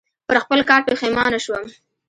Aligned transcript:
پر 0.27 0.37
خپل 0.43 0.59
کار 0.69 0.81
پښېمانه 0.87 1.39
شوم. 1.45 1.65